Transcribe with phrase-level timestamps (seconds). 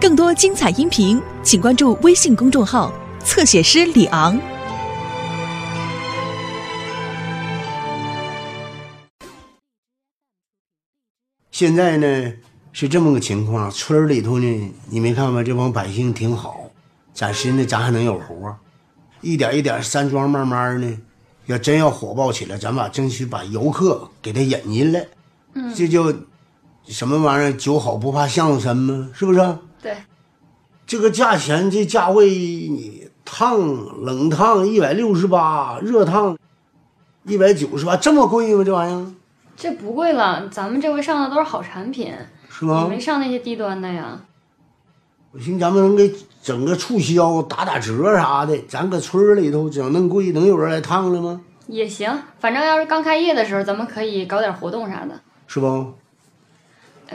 [0.00, 2.92] 更多精彩音频，请关注微信公众号
[3.24, 4.38] “侧写师李昂”。
[11.50, 12.32] 现在呢
[12.70, 15.42] 是这么个情况，村里头呢，你没看吗？
[15.42, 16.70] 这帮百姓挺好，
[17.12, 18.56] 暂时呢咱还能有活，
[19.20, 20.96] 一点一点山庄慢慢呢，
[21.46, 25.04] 要真要火爆起来，咱把争取把游客给他引进来，
[25.54, 26.14] 嗯，这就
[26.86, 29.10] 什么玩意儿，酒好不怕巷子深吗？
[29.12, 29.58] 是不是？
[29.82, 29.96] 对，
[30.86, 33.58] 这个价钱这价位，你烫
[34.02, 36.36] 冷烫一百六十八，热烫
[37.24, 38.64] 一百九十八，这么贵吗？
[38.64, 39.06] 这玩意儿
[39.56, 42.12] 这不贵了，咱们这回上的都是好产品，
[42.48, 42.98] 是吗没？
[42.98, 44.20] 上那些低端的呀。
[45.32, 51.40] 我寻思咱们能给整个促销，打打折啥的，咱搁村里头整那么贵，能有人来烫了吗？
[51.66, 55.20] 也行，反正要是刚开业的时候，咱们可以搞点活动啥的。
[55.46, 55.92] 是不？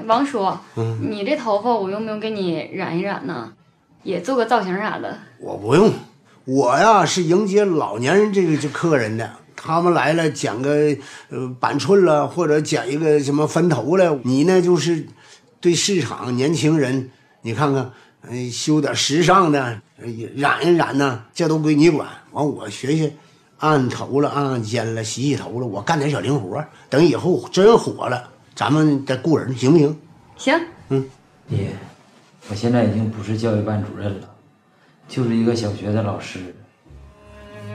[0.05, 3.53] 王叔，嗯你这头发我用不用给你染一染呢？
[4.03, 5.17] 也做个造型啥的。
[5.39, 5.91] 我不用，
[6.45, 10.95] 我呀是迎接老年人这个这客人的，他们来了剪个
[11.29, 15.07] 呃板寸了，或者剪一个什么分头了，你呢就是
[15.61, 17.09] 对市场年轻人，
[17.43, 17.91] 你看看，
[18.27, 22.07] 呃修点时尚的，呃染一染呢，这都归你管。
[22.31, 23.13] 完我学学，
[23.59, 29.97] 按头了，按按肩了，洗洗头了，我干点小零活，等以后真火了，咱们再雇人，行不行？
[30.37, 31.03] 行，嗯
[31.49, 31.69] 爹，
[32.49, 34.29] 我现在已经不是教育班主任了，
[35.07, 36.39] 就是一个小学的老师。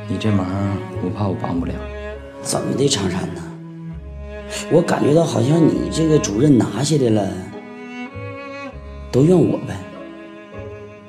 [0.07, 0.47] 你这忙
[1.03, 1.75] 我怕我帮不了。
[2.43, 3.43] 怎么的，长山呢？
[4.71, 7.29] 我感觉到好像你这个主任拿下来了，
[9.11, 9.77] 都怨我呗。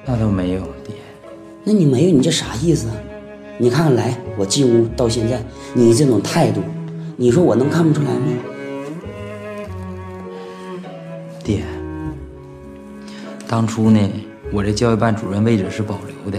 [0.04, 0.96] 那倒没有，爹。
[1.64, 2.96] 那你没有，你这啥意思啊？
[3.60, 5.44] 你看看来，我进屋到现在，
[5.76, 6.62] 你这种态度，
[7.18, 8.26] 你说我能看不出来吗？
[11.50, 11.64] 爹，
[13.48, 14.00] 当初呢，
[14.54, 16.38] 我这教育办主任位置是保留的，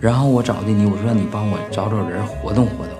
[0.00, 2.94] 然后我找的你，我说让你帮我找找人活动活动，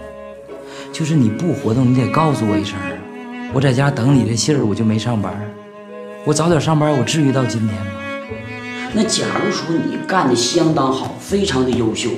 [0.92, 2.90] 就是你不活动，你得告诉我一声啊。
[3.52, 5.32] 我在家等你的信儿，我就没上班。
[6.24, 7.86] 我早点上班，我至于到今天吗？
[8.92, 12.10] 那假如说你干的相当好，非常的优秀，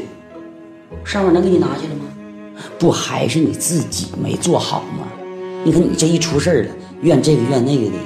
[1.04, 2.62] 上面能给你拿下来吗？
[2.78, 5.06] 不还是你自己没做好吗？
[5.62, 6.70] 你看你这一出事儿了，
[7.02, 7.96] 怨这个怨那个的，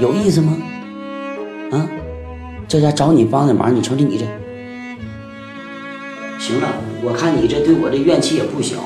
[0.00, 0.56] 有意思吗？
[1.72, 1.88] 啊，
[2.68, 4.26] 这家找你帮的忙，你瞅瞅你这，
[6.38, 6.68] 行了，
[7.02, 8.76] 我看你这对我这怨气也不小，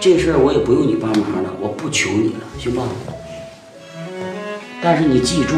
[0.00, 2.82] 这事儿我也不用你帮忙了，我不求你了，行吧？
[4.80, 5.54] 但是你记住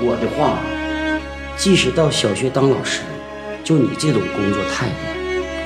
[0.00, 0.58] 我的话，
[1.58, 3.02] 即使到小学当老师，
[3.62, 4.94] 就你这种工作态度，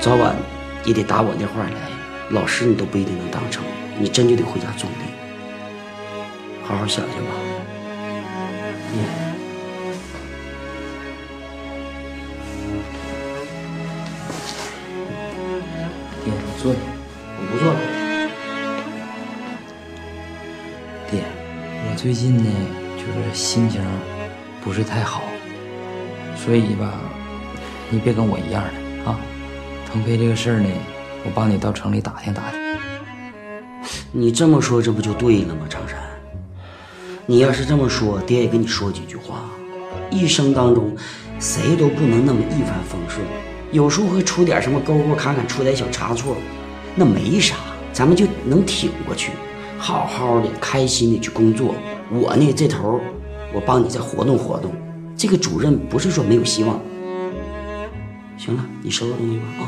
[0.01, 0.35] 早晚
[0.83, 1.71] 也得打我那话来。
[2.31, 3.63] 老师你都不一定能当成，
[3.97, 5.05] 你真就得回家种地。
[6.63, 7.31] 好好想想吧。
[16.61, 16.79] 坐下。
[17.39, 17.79] 我不做了。
[21.09, 21.21] 爹，
[21.89, 22.49] 我最近呢，
[22.97, 23.81] 就是心情
[24.61, 25.21] 不是太好，
[26.35, 26.93] 所以吧，
[27.89, 29.19] 你别跟我一样的啊。
[29.89, 30.67] 腾飞这个事儿呢，
[31.23, 32.59] 我帮你到城里打听打听。
[34.11, 35.97] 你这么说，这不就对了吗，长山？
[37.25, 39.45] 你要是这么说，爹也跟你说几句话。
[40.09, 40.95] 一生当中，
[41.39, 43.25] 谁都不能那么一帆风顺，
[43.71, 46.37] 有时候会出点什么沟沟坎坎，出点小差错，
[46.95, 47.55] 那没啥，
[47.91, 49.31] 咱们就能挺过去，
[49.77, 51.75] 好好的、开心的去工作。
[52.09, 52.99] 我呢，这头
[53.53, 54.71] 我帮你再活动活动。
[55.17, 56.79] 这个主任不是说没有希望。
[58.37, 59.67] 行了，你收拾东西吧啊。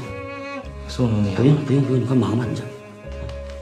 [0.87, 2.63] 送送你啊不用不用不用，你快忙吧，你这，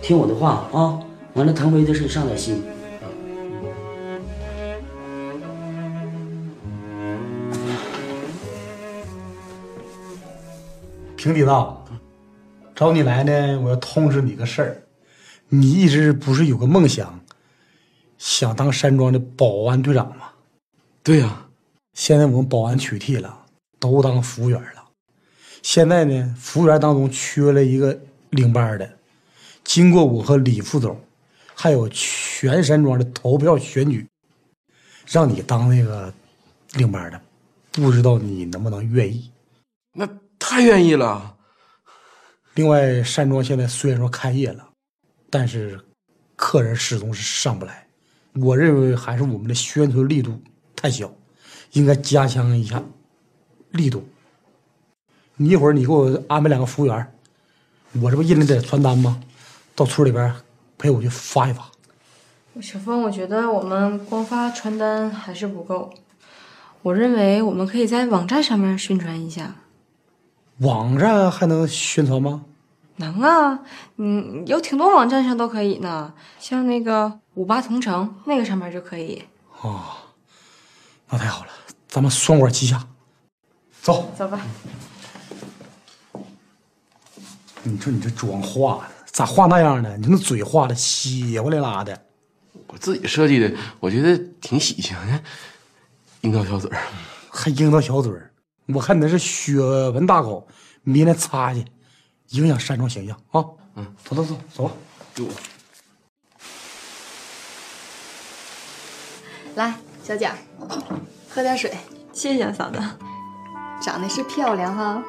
[0.01, 0.99] 听我的话啊。
[1.33, 2.63] 完了，腾飞的事你上点心。
[11.27, 11.85] 平地道，
[12.73, 14.81] 找你来呢，我要通知你个事儿。
[15.49, 17.19] 你一直不是有个梦想，
[18.17, 20.29] 想当山庄的保安队长吗？
[21.03, 21.45] 对呀、
[21.95, 23.45] 现在我们保安取缔了，
[23.77, 24.85] 都当服务员了。
[25.61, 27.99] 现在呢，服务员当中缺了一个
[28.29, 28.89] 领班的。
[29.65, 30.97] 经过我和李副总，
[31.53, 34.07] 还有全山庄的投票选举，
[35.05, 36.13] 让你当那个
[36.75, 37.19] 领班的，
[37.73, 39.29] 不知道你能不能愿意？
[39.91, 40.07] 那
[40.49, 41.35] 太愿意了。
[42.55, 44.69] 另外，山庄现在虽然说开业了，
[45.29, 45.77] 但是
[46.37, 47.85] 客人始终是上不来。
[48.35, 50.41] 我认为还是我们的宣传力度
[50.73, 51.13] 太小，
[51.73, 52.81] 应该加强一下
[53.71, 54.07] 力度。
[55.35, 57.13] 你一会儿你给我安排两个服务员，
[58.01, 59.21] 我这不印了点传单吗？
[59.75, 60.33] 到村里边
[60.77, 61.69] 陪我去发一发。
[62.61, 65.93] 小峰，我觉得我们光发传单还是不够，
[66.83, 69.53] 我我认为我们可以在网站上面宣传一下。
[70.59, 72.43] 网站还能宣传吗？
[72.95, 73.59] 能啊，
[73.97, 79.23] 嗯，有挺多网站上都可以呢，像那个五八同城那个上面就可以。
[79.61, 79.83] 哦，
[81.09, 81.51] 那太好了，
[81.87, 82.87] 咱们双管齐下，
[83.83, 84.11] 走。
[84.17, 84.41] 走吧。
[87.61, 89.95] 你说你这妆化的咋化那样的？
[89.97, 92.01] 你那嘴画的血乎哩拉的。
[92.65, 95.23] 我自己设计的，我觉得挺喜庆的，
[96.21, 96.81] 樱桃小嘴儿。
[97.29, 98.26] 还樱桃小嘴儿，
[98.73, 99.59] 我看你那是血
[99.91, 100.45] 盆大口，
[100.83, 101.65] 明天擦去，
[102.29, 103.45] 影响山庄形象啊！
[103.75, 104.23] 嗯，走走
[104.53, 104.71] 走
[105.13, 105.33] 走吧。
[109.55, 109.73] 来，
[110.03, 110.35] 小蒋，
[111.29, 111.75] 喝点水。
[112.11, 112.79] 谢谢嫂子。
[113.79, 115.01] 长得是漂亮哈。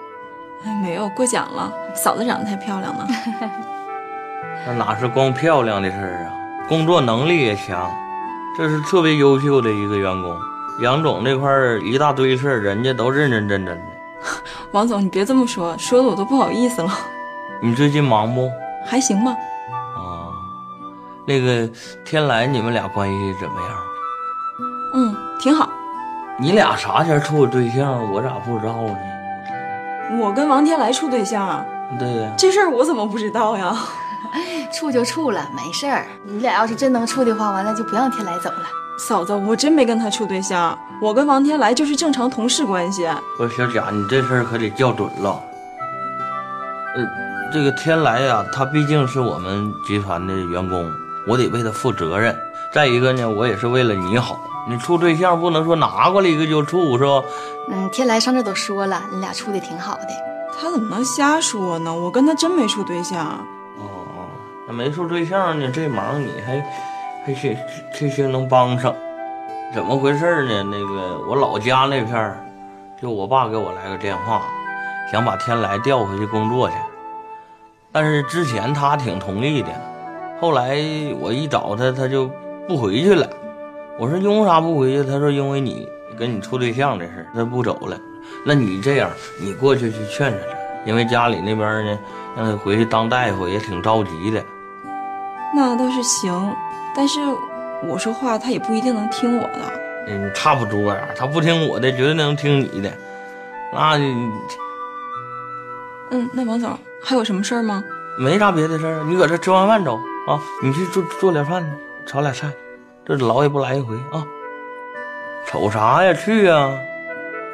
[0.65, 3.09] 哎，没有过奖了，嫂子长得太漂亮了。
[4.67, 7.91] 那哪是光漂亮的事儿啊，工作能力也强，
[8.57, 10.39] 这是特别优秀的一个员工。
[10.81, 13.83] 杨总这块儿一大堆事儿，人家都认认真真的。
[14.73, 16.91] 王总，你别这么说，说的我都不好意思了。
[17.61, 18.49] 你最近忙不？
[18.87, 19.33] 还行吧。
[19.33, 20.31] 啊，
[21.27, 21.69] 那个
[22.05, 23.71] 天来，你们俩关系怎么样？
[24.95, 25.69] 嗯，挺好。
[26.39, 28.13] 你俩啥前处的对象？
[28.13, 28.99] 我咋不知道呢？
[30.21, 31.65] 我跟王天来处对象。
[31.99, 32.33] 对呀。
[32.39, 33.77] 这事儿我怎么不知道呀？
[34.73, 36.07] 处就处了，没事儿。
[36.25, 38.67] 你俩要是真能处的话，完了就不让天来走了。
[38.99, 43.09] 嫂子，我真没跟他处对象，我跟王天来就是正常同事关系。
[43.37, 45.41] 不是小贾，你这事儿可得较准了。
[46.97, 47.05] 呃，
[47.53, 50.91] 这个天来呀，他毕竟是我们集团的员工，
[51.29, 52.37] 我得为他负责任。
[52.73, 54.41] 再一个呢，我也是为了你好。
[54.69, 57.23] 你处对象不能说拿过来一个就处，是吧？
[57.71, 60.09] 嗯，天来上这都说了，你俩处的挺好的。
[60.61, 61.95] 他怎么能瞎说呢？
[61.95, 63.47] 我跟他真没处对象。
[64.69, 66.61] 那没处对象呢，这忙你还
[67.25, 67.57] 还行，
[67.95, 68.95] 这些能帮上？
[69.75, 70.63] 怎么回事呢？
[70.65, 72.37] 那个我老家那片儿，
[73.01, 74.43] 就我爸给我来个电话，
[75.11, 76.75] 想把天来调回去工作去。
[77.91, 79.69] 但是之前他挺同意的，
[80.39, 80.77] 后来
[81.19, 82.31] 我一找他，他就
[82.69, 83.27] 不回去了。
[83.99, 85.03] 我说因为啥不回去？
[85.03, 85.89] 他说因为你
[86.19, 87.99] 跟你处对象这事，他不走了。
[88.45, 89.11] 那你这样，
[89.41, 90.47] 你过去去劝劝他，
[90.85, 91.99] 因为家里那边呢，
[92.37, 94.45] 让他回去当大夫也挺着急的。
[95.55, 96.55] 那倒是行，
[96.95, 97.21] 但是
[97.87, 99.59] 我说话他也不一定能听我的。
[100.07, 102.91] 嗯，差不多呀，他不听我的，绝对能听你的。
[103.73, 103.99] 那，
[106.11, 107.83] 嗯，那王总还有什么事儿吗？
[108.19, 109.97] 没啥别的事儿，你搁这吃完饭走
[110.27, 111.65] 啊，你去做做点饭，
[112.07, 112.51] 炒俩菜。
[113.07, 114.27] 这老也不来一回啊！
[115.47, 116.13] 瞅啥呀？
[116.13, 116.71] 去呀！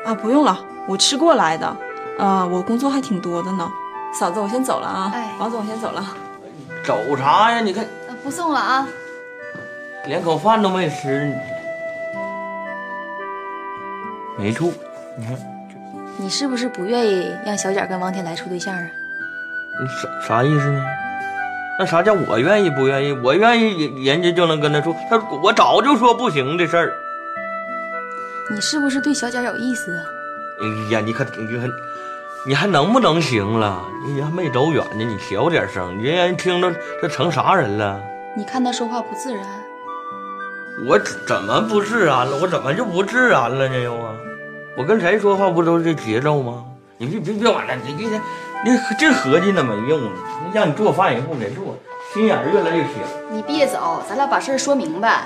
[0.05, 0.59] 啊，不用了，
[0.89, 1.77] 我吃过来的。
[2.19, 3.71] 啊，我工作还挺多的呢。
[4.13, 5.13] 嫂子，我先走了啊。
[5.15, 6.05] 哎，王总，我先走了。
[6.85, 7.61] 走啥呀？
[7.61, 7.85] 你看，
[8.23, 8.87] 不送了啊。
[10.07, 11.33] 连口饭都没吃，
[14.39, 14.73] 没处。
[15.17, 15.37] 你看，
[16.19, 18.87] 你是不是不愿意让小贾跟王天来处对象啊？
[19.81, 20.85] 你啥啥意思呢？
[21.79, 23.13] 那啥叫我愿意不愿意？
[23.13, 24.95] 我愿意，人家就能跟他处。
[25.11, 26.93] 他我早就说不行的事儿。
[28.51, 30.05] 你是不是对小贾有意思啊？
[30.61, 31.67] 哎呀，你可你可，
[32.47, 33.83] 你还能不能行了？
[34.05, 36.71] 你还没走远呢，你小点声，人家听着
[37.01, 37.99] 这成啥人了？
[38.37, 39.43] 你看他说话不自然。
[40.87, 42.37] 我怎么不自然了？
[42.43, 43.81] 我怎么就不自然了呢？
[43.81, 44.15] 又啊！
[44.77, 46.65] 我跟谁说话不都是这节奏吗？
[46.99, 48.21] 你别别别完了，你别别。
[48.63, 50.11] 你这合计那没用呢，
[50.53, 51.75] 让你做饭也不给做，
[52.13, 52.91] 心眼越来越小。
[53.31, 55.23] 你别走，咱俩把事儿说明白。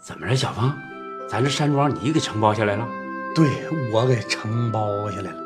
[0.00, 0.76] 怎么了，小芳，
[1.28, 2.86] 咱这山庄你给承包下来了？
[3.34, 3.48] 对，
[3.92, 5.36] 我给承包下来了。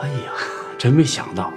[0.00, 0.32] 哎呀，
[0.76, 1.52] 真没想到，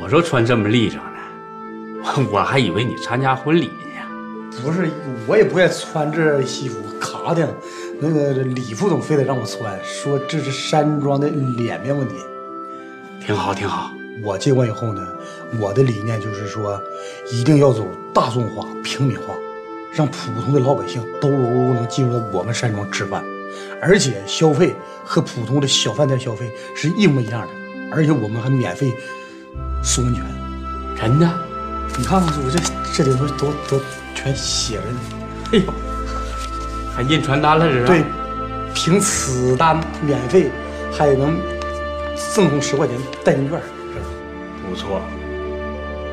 [0.00, 4.62] 我说穿这么立正呢， 我还以为你参加婚礼呢。
[4.62, 4.90] 不是，
[5.26, 7.48] 我也不愿穿这西服，卡的。
[8.00, 12.14] 那个李副总非得让我穿，说这是山庄的脸面问题。
[13.24, 13.90] 挺好，挺好。
[14.22, 15.06] 我接管以后呢，
[15.60, 16.80] 我的理念就是说，
[17.30, 19.34] 一定要走大众化、平民化，
[19.92, 23.24] 让普通的老百姓都能进入到我们山庄吃饭，
[23.80, 27.48] 而且消费和普通的小饭店消费是一模一样的，
[27.92, 28.92] 而且我们还免费
[29.82, 30.24] 送温泉。
[31.00, 31.28] 真的？
[31.96, 32.58] 你看看，我这
[32.92, 33.82] 这里头都都
[34.14, 35.00] 全写着呢。
[35.52, 35.72] 哎呦！
[36.94, 38.04] 还印传单了，这是对，
[38.74, 40.50] 凭此单免费，
[40.92, 41.38] 还能
[42.34, 43.60] 赠送十块钱代金券，
[44.68, 45.00] 不错，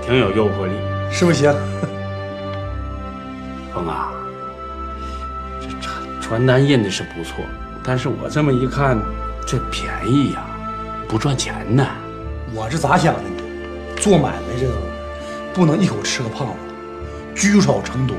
[0.06, 0.74] 挺有诱惑力，
[1.12, 1.54] 是不是？
[3.76, 4.12] 峰啊，
[5.62, 7.44] 这传传单印的是不错，
[7.84, 8.98] 但是我这么一看，
[9.46, 10.46] 这便宜呀，
[11.10, 11.86] 不赚钱呢。
[12.54, 13.30] 我是咋想的呢？
[13.98, 14.74] 做买卖这个
[15.54, 16.54] 不能一口吃个胖子，
[17.36, 18.16] 聚少成多，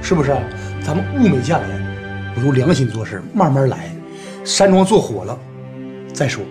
[0.00, 0.36] 是不是？
[0.82, 1.86] 咱们物美价廉，
[2.44, 3.90] 用良心做事，慢慢来。
[4.44, 5.38] 山庄做火了
[6.14, 6.42] 再说。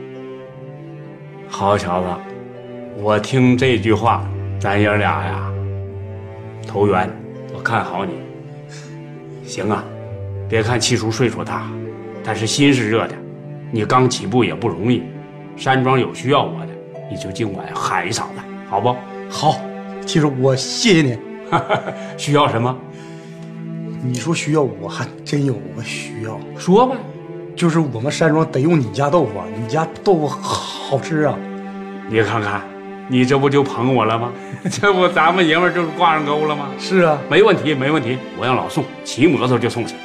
[1.47, 2.07] 好小子，
[2.97, 4.23] 我听这句话，
[4.59, 5.51] 咱爷俩呀
[6.67, 7.09] 投缘，
[7.59, 8.13] 我看好你。
[9.43, 9.83] 行啊，
[10.47, 11.69] 别看七叔岁数大，
[12.23, 13.15] 但是心是热的。
[13.69, 15.03] 你刚起步也不容易，
[15.57, 16.69] 山庄有需要我的，
[17.11, 18.39] 你就尽管喊一嗓子，
[18.69, 18.95] 好不？
[19.29, 19.59] 好，
[20.05, 21.17] 七叔，我谢谢你。
[22.15, 22.73] 需要什么？
[24.01, 26.39] 你说需要，我还真有个需要。
[26.57, 26.95] 说吧，
[27.57, 31.37] 就是我们山庄得用你家豆腐啊，你家豆腐好吃啊。
[32.07, 32.61] 你看看，
[33.11, 34.31] 你这不就捧我了吗？
[34.69, 36.67] 这不咱们爷们儿就是挂上钩了吗？
[36.77, 38.17] 是啊，没问题，没问题。
[38.37, 39.95] 我让老宋骑摩托就送去。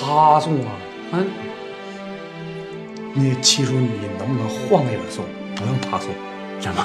[0.00, 0.72] 他送啊？
[1.12, 1.26] 嗯。
[3.14, 6.12] 你七叔，你能不能换个人送，不用他送？
[6.58, 6.84] 怎么？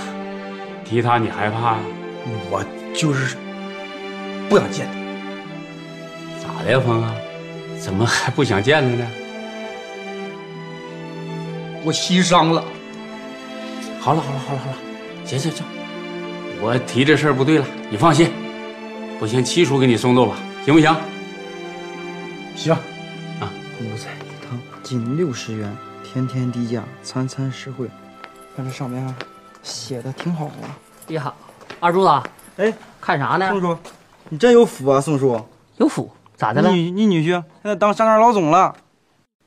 [0.86, 1.78] 提他你害怕？
[2.52, 3.36] 我就是
[4.48, 4.88] 不想见
[6.38, 6.48] 他。
[6.48, 7.16] 咋的呀，峰啊？
[7.80, 9.08] 怎么还不想见他呢？
[11.84, 12.64] 我心伤了。
[14.00, 14.78] 好了好了好了好了，
[15.26, 15.66] 行行行，
[16.62, 18.32] 我提这事儿不对了，你放心。
[19.20, 20.96] 不行，七叔给你送豆吧，行不行？
[22.56, 22.74] 行。
[22.74, 23.52] 啊，
[23.82, 27.90] 五菜一汤，仅六十元，天天低价，餐餐实惠。
[28.56, 29.14] 看这上面
[29.62, 30.80] 写的挺好啊。
[31.10, 31.34] 呀，
[31.82, 32.10] 二柱子，
[32.56, 33.50] 哎，看啥呢？
[33.50, 33.78] 宋叔，
[34.30, 35.40] 你真有福啊，宋叔。
[35.78, 36.10] 有福？
[36.38, 36.72] 咋的了？
[36.72, 38.74] 你你女婿现在当山庄老总了，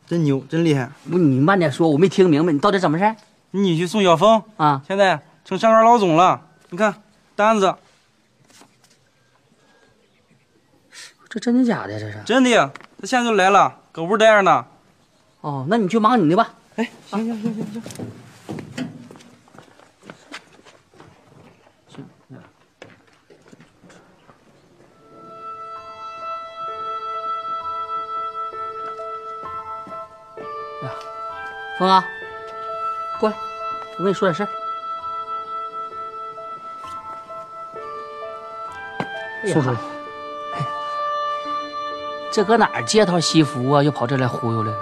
[0.06, 0.90] 真牛，真厉害。
[1.10, 3.14] 不，你慢点说，我没听明白，你到底怎么事？
[3.54, 6.48] 你女婿宋晓峰啊，现在成山庄老总了。
[6.70, 7.02] 你看
[7.36, 7.74] 单子，
[11.28, 12.00] 这真的假的？
[12.00, 14.64] 这是真的，他现在就来了，搁屋待着呢。
[15.42, 16.54] 哦，那你去忙你的吧。
[16.76, 17.82] 哎，行行行行行。
[31.78, 32.04] 峰啊，
[33.22, 33.36] 过来，
[33.98, 34.48] 我跟你说点事儿。
[39.46, 40.66] 叔叔，哎，
[42.32, 43.82] 这搁哪儿借套西服啊？
[43.82, 44.78] 又跑这来忽悠来了？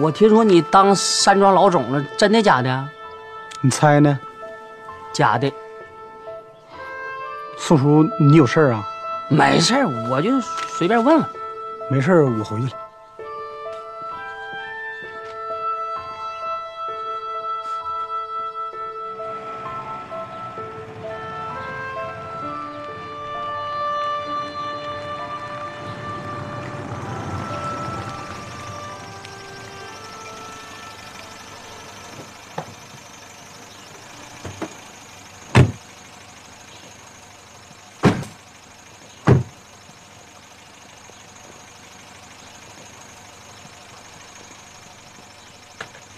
[0.00, 2.88] 我听说你当山庄老总了，真的假的？
[3.60, 4.18] 你猜呢？
[5.12, 5.52] 假的。
[7.58, 8.84] 宋叔，你有事儿啊？
[9.28, 11.24] 没事儿，我就随便问问。
[11.88, 12.79] 没事儿，我回去了。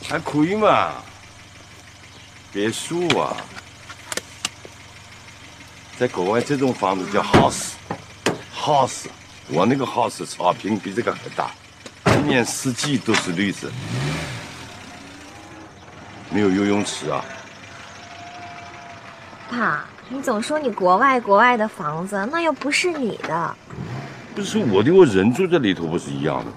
[0.09, 0.93] 还可以嘛，
[2.53, 3.37] 别墅啊，
[5.97, 9.07] 在国外这种房子叫 house，house，
[9.49, 11.51] 我那个 house 草坪比这个还大，
[12.19, 13.71] 一年四季都是绿色，
[16.31, 17.25] 没有游泳池啊。
[19.51, 23.57] 爸，你总说你国外国外的房子，那又不是你的。
[24.35, 26.53] 不是我的，我人住在里头不是一样的。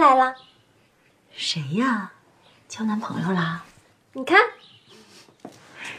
[0.00, 0.34] 来了？
[1.36, 2.10] 谁呀？
[2.66, 3.62] 交男朋友啦？
[4.14, 4.40] 你看。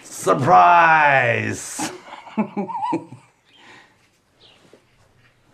[0.04, 1.90] Surprise！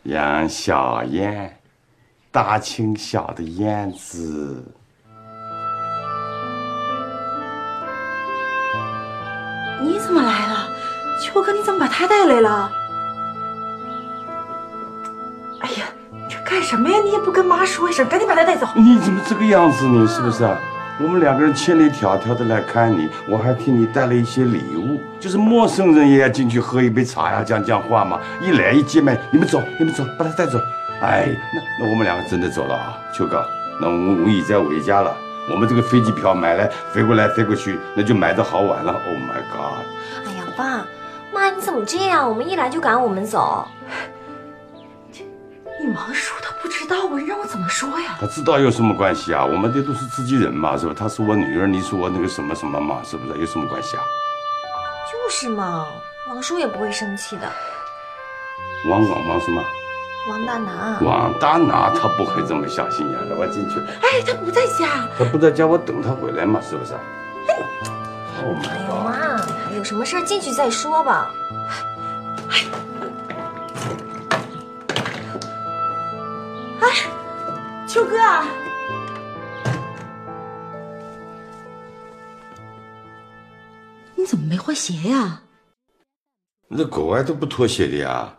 [0.03, 1.59] 杨小燕，
[2.31, 4.63] 大清小的燕子。
[9.81, 10.69] 你怎么来了？
[11.21, 12.71] 秋哥，你怎么把他带来了？
[16.57, 16.97] 干什么呀？
[17.05, 18.67] 你也不跟妈说一声，赶紧把他带走。
[18.73, 20.07] 你怎么这个样子呢？
[20.07, 20.57] 是不是啊？
[20.99, 28.19] 我们两个人千里迢迢的来看你，我还替你带了一些礼物，就是陌生人也要进去喝一杯茶呀，讲讲话嘛。
[28.41, 30.57] 一来一见面，你们走，你们走，把他带走。
[30.99, 33.45] 哎，那那我们两个真的走了啊，秋哥，
[33.79, 35.15] 那我们无以再回家了。
[35.51, 38.93] 我们这个飞机票买来飞过来飞过去，那就买的好晚了。
[38.93, 39.85] Oh my god！
[40.25, 40.83] 哎呀，爸
[41.31, 42.27] 妈，你怎么这样？
[42.27, 43.67] 我们一来就赶我们走。
[45.79, 48.17] 你王叔他不知道啊，你让我怎么说呀？
[48.19, 49.45] 他知道有什么关系啊？
[49.45, 50.93] 我们这都是自己人嘛，是吧？
[50.97, 53.39] 她是我女儿，你是我那个什么什么嘛，是不是？
[53.39, 54.03] 有什么关系啊？
[55.11, 55.85] 就是嘛，
[56.29, 57.51] 王叔也不会生气的。
[58.89, 59.63] 王王王什么？
[60.29, 63.35] 王大拿，王大拿他不会这么小心眼的。
[63.35, 65.07] 我进去，哎，他不在家。
[65.17, 66.93] 他不在家，我等他回来嘛，是不是？
[68.39, 71.31] 哎呦妈，还有什么事进去再说吧。
[72.49, 72.65] 哎，
[77.87, 78.45] 秋哥啊，
[84.15, 85.41] 你怎么没换鞋呀？
[86.69, 88.37] 这国外都不脱鞋的呀。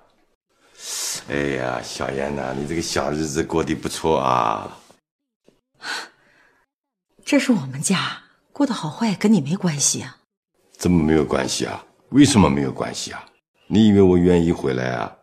[1.28, 4.78] 哎呀，小燕呐、你这个小日子过得不错啊。
[7.24, 10.18] 这是我们家，过得好坏跟你没关系啊。
[10.72, 11.84] 怎么没有关系啊？
[12.10, 13.24] 为什么没有关系啊？
[13.66, 15.17] 你以为我愿意回来啊？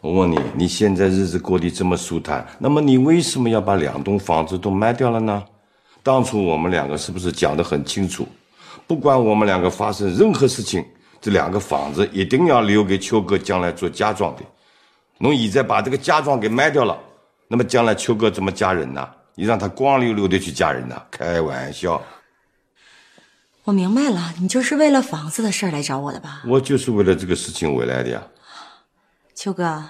[0.00, 5.44] 我问你，你现在日子过得这么舒坦，那么你为什么要把两栋房子都卖掉了呢？
[6.02, 8.26] 当初我们两个是不是讲得很清楚？
[8.86, 10.84] 不管我们两个发生任何事情，
[11.20, 14.42] 这两个房子一定要留给秋哥将来做嫁妆的。
[15.18, 16.96] 侬现在把这个嫁妆给卖掉了，
[17.48, 19.08] 那么将来秋哥怎么嫁人呢？
[19.34, 21.02] 你让他光溜溜的去嫁人呢？
[21.10, 22.00] 开玩笑。
[23.64, 26.42] 我明白了，你就是为了房子的事儿来找我的吧？
[26.46, 28.22] 我就是为了这个事情回来的呀。
[29.36, 29.84] 秋哥，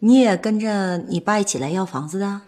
[0.00, 2.42] 你也跟着你爸一起来要房子的？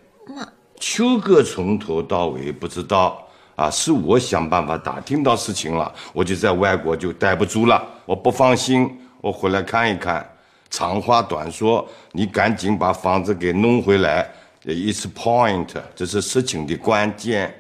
[0.78, 10.30] 秋哥从头到尾不知道啊，是我想办法打听到事情了，我就在外国就待不住了，我不放心，我回来看一看。
[10.68, 14.30] 长话短说，你赶紧把房子给弄回来
[14.66, 17.54] ，it's point，这是事情的关键。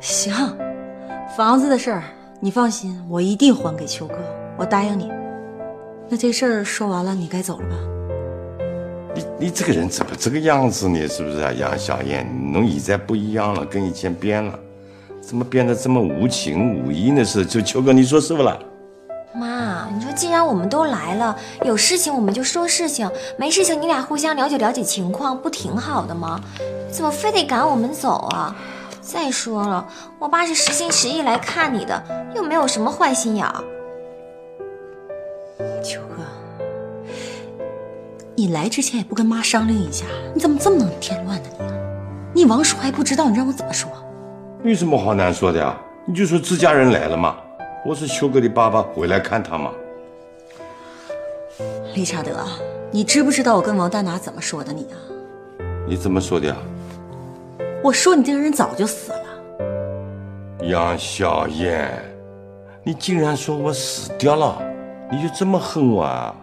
[0.00, 0.34] 行，
[1.34, 2.04] 房子的事儿
[2.40, 4.16] 你放心，我一定还给秋哥，
[4.58, 5.10] 我答应你。
[6.12, 7.76] 那这事儿说完了，你该走了吧？
[9.14, 11.08] 你你这个人怎么这个样子呢？
[11.08, 12.26] 是不是啊，杨小燕？
[12.52, 14.58] 侬现在不一样了，跟以前变了，
[15.22, 17.24] 怎么变得这么无情无义呢？
[17.24, 18.58] 是就秋哥，你说是不啦？
[19.34, 21.34] 妈，你说既然我们都来了，
[21.64, 26.38] 有事情我们就说事情，没事情你俩互相了解了解情况，不挺好的吗？
[26.90, 28.54] 怎么非得赶我们走啊？
[29.00, 32.02] 再说了，我爸是实心实意来看你的，
[32.34, 33.64] 又没有什么坏心眼儿。
[38.34, 41.72] 你来之前也不跟妈商量一下，你怎么这么能添乱呢你啊？
[42.34, 43.90] 你王叔还不知道，你让我怎么说？
[44.64, 45.76] 有什么好难说的呀？
[46.06, 47.36] 你就说自家人来了嘛，
[47.84, 49.70] 我是秋哥的爸爸，回来看他嘛。
[51.94, 52.44] 理查德，
[52.90, 54.96] 你知不知道我跟王大拿怎么说的你啊？
[55.86, 56.56] 你怎么说的呀？
[57.82, 59.18] 我说你这个人早就死了。
[60.62, 61.90] 杨小燕，
[62.82, 64.62] 你竟然说我死掉了，
[65.10, 66.34] 你就这么恨我啊？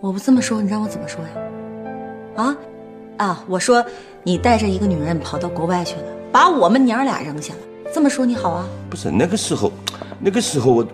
[0.00, 1.30] 我不这么说，你让我怎么说呀？
[2.36, 2.56] 啊
[3.16, 3.44] 啊！
[3.48, 3.84] 我说
[4.22, 7.60] 你带着一个女人跑到国外去了，把我们娘俩扔下了，
[7.92, 8.64] 这么说你好啊？
[8.88, 9.72] 不是那个时候，
[10.20, 10.86] 那个时候我，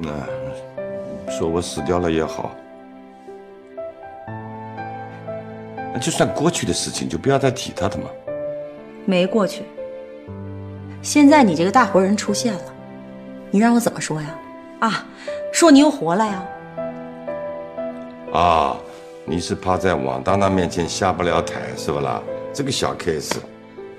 [0.00, 0.10] 那、
[1.32, 2.54] 说我死掉了也好，
[5.92, 8.04] 那就算过去的事情，就不要再提他的嘛。
[9.04, 9.64] 没过去。
[11.02, 12.60] 现在你这个大活人出现了，
[13.50, 14.38] 你让我怎么说呀？
[14.78, 15.04] 啊，
[15.52, 16.40] 说你又活了呀？
[18.32, 18.76] 啊，
[19.24, 22.22] 你是怕在王大拿面前下不了台是不啦？
[22.52, 23.32] 这个小 case，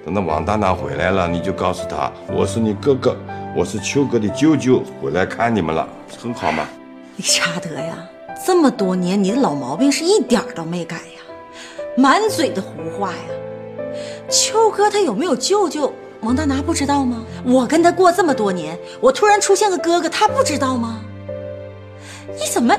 [0.06, 3.13] 等到王大拿回来了，你就告诉他我是你哥哥，
[3.54, 5.86] 我是秋哥的舅舅，回来看你们了，
[6.17, 6.65] 很好嘛。
[7.17, 7.98] 理查德呀，
[8.46, 11.22] 这么多年你的老毛病是一点都没改呀，
[11.98, 13.17] 满嘴的胡话呀。
[14.30, 15.91] 秋哥他有没有舅舅，
[16.22, 17.22] 王大拿不知道吗？
[17.44, 21.02] 我跟他过这么多年，我突然出现个哥哥，他不知道吗？
[22.39, 22.74] 你怎么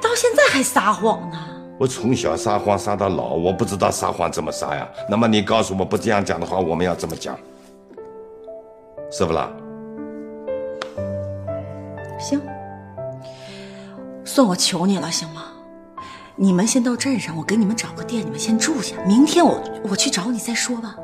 [0.00, 1.38] 到现在还撒谎呢？
[1.78, 4.86] 我从小撒谎撒到老，我不知道撒谎怎么撒呀。
[5.08, 7.38] 那么你告诉我不这样讲的话，我们要怎么讲？
[9.10, 9.50] 是不啦？
[12.18, 12.40] 行，
[14.24, 15.44] 算我求你了，行吗？
[16.36, 18.96] 你们先到镇上，我给你们找个店，你们先住下。
[19.06, 19.60] 明天我
[19.90, 20.94] 我去找你再说吧。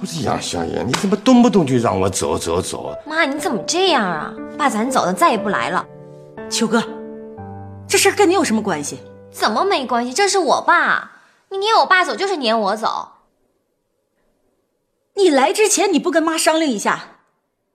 [0.00, 2.94] 我说杨小燕，你怎么动不动就让我走走走？
[3.06, 4.34] 妈，你怎么这样啊？
[4.58, 5.84] 爸，咱走了，再也不来了。
[6.50, 6.82] 秋哥，
[7.90, 9.00] 这事儿跟你有什么关系？
[9.32, 10.14] 怎么没关系？
[10.14, 13.14] 这是我爸，你撵我爸走就是撵我走。
[15.14, 17.18] 你来之前你不跟妈商量一下，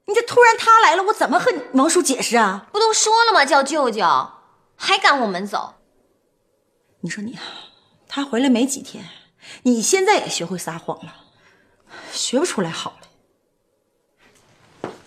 [0.05, 2.67] 你这突然他来了，我怎么和王叔解释啊？
[2.71, 3.43] 不都说了吗？
[3.43, 4.05] 叫舅舅，
[4.77, 5.75] 还赶我们走。
[7.01, 7.41] 你说你啊，
[8.07, 9.05] 他回来没几天，
[9.63, 11.13] 你现在也学会撒谎了，
[12.13, 14.99] 学不出来好了。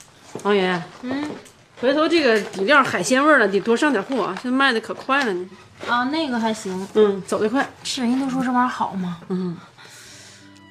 [0.44, 1.30] 王云，嗯，
[1.80, 5.46] 回头这个底料海鲜味儿的得多上点货啊，现在卖的可快了呢。
[5.86, 7.64] 啊，那个还行，嗯，走得快。
[7.84, 9.18] 是人都说这玩意儿好吗。
[9.28, 9.56] 嗯，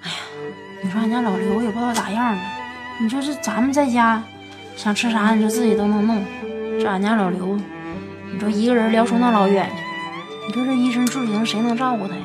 [0.04, 0.16] 哎呀，
[0.84, 2.42] 你说俺家老刘也不知道咋样呢。
[3.00, 4.22] 你说这咱们在家
[4.76, 6.26] 想吃啥，你说自己都能弄。
[6.80, 7.58] 这俺家老刘，
[8.34, 9.84] 你说一个人聊出那老远去，
[10.48, 12.22] 你说这医生住行谁能照顾他呀？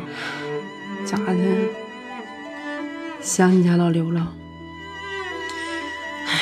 [1.05, 1.35] 咋的？
[3.21, 4.33] 想你家老刘了？
[6.27, 6.41] 哎呀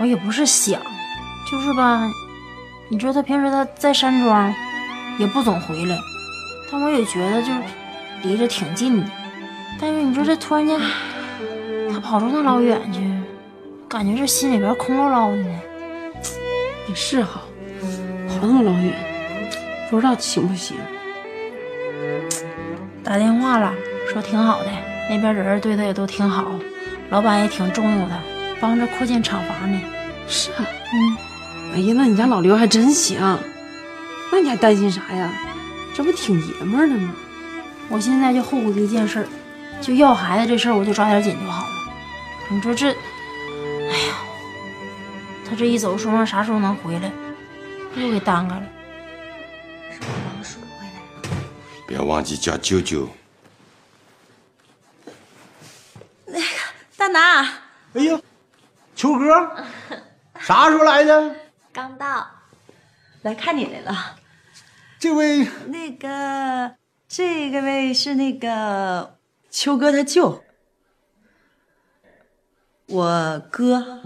[0.00, 0.80] 我也不是想，
[1.50, 2.10] 就是吧，
[2.88, 4.54] 你说他平时他在山庄
[5.18, 5.96] 也不总回来，
[6.70, 7.58] 但我也觉得就是
[8.22, 9.06] 离着挺近的。
[9.80, 10.80] 但是你说这突然间
[11.92, 13.00] 他跑出那老远去，
[13.88, 15.60] 感觉这心里边空落落的呢。
[16.88, 17.40] 也是哈，
[18.28, 18.92] 跑那么老远，
[19.90, 20.76] 不知道行不行。
[23.02, 23.72] 打电话了，
[24.12, 24.70] 说挺好的，
[25.08, 26.52] 那边人对他也都挺好，
[27.10, 28.18] 老板也挺重用他，
[28.60, 29.80] 帮着扩建厂房呢。
[30.26, 31.16] 是啊，嗯，
[31.74, 33.18] 哎呀，那你家老刘还真行，
[34.30, 35.32] 那你还担心啥呀？
[35.92, 37.12] 这不挺爷们儿的吗？
[37.88, 39.26] 我现在就后悔一件事，
[39.80, 41.74] 就要孩子这事儿，我就抓点紧就好了。
[42.48, 44.14] 你说这，哎呀，
[45.48, 47.10] 他这一走，说上啥时候能回来，
[47.96, 48.62] 又给耽搁了。
[50.00, 51.36] 老鼠回来了。
[51.88, 53.08] 不要忘记叫舅舅。
[56.24, 56.46] 那个
[56.96, 57.42] 大拿，
[57.94, 58.20] 哎呀，
[58.94, 59.26] 秋哥，
[60.38, 61.34] 啥时候来的？
[61.74, 62.24] 刚到。
[63.22, 64.16] 来看你来了。
[65.00, 66.76] 这位，那个，
[67.08, 69.18] 这个位是那个
[69.50, 70.44] 秋哥他舅，
[72.86, 74.00] 我哥。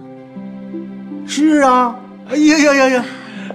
[1.27, 2.01] 是啊。
[2.31, 3.05] 哎呀呀呀呀！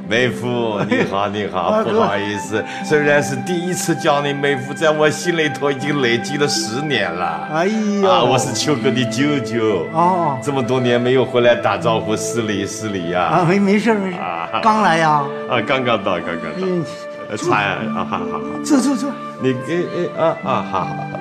[0.08, 7.48] 妹夫，你好，你好，啊不好意思，虽然是第一次叫你妹夫，在我心里头已经累积了十年了。
[7.54, 7.68] 哎
[8.04, 9.88] 呀，啊，我是秋哥的舅舅。
[9.94, 13.22] 哦，这么多年没有回来打招呼，失礼失礼呀。
[13.24, 15.24] 啊，没没事没事，啊刚来呀。
[15.50, 16.68] 啊，刚刚到，刚刚到。
[16.68, 16.84] 哎呀，
[17.30, 18.40] 呃茶呀，啊，好好好。
[18.66, 19.10] 坐坐坐。
[19.42, 19.86] 你给
[20.18, 21.20] 哎啊啊，好好好。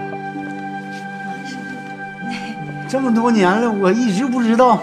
[2.89, 4.83] 这么多年了，我一直不知道，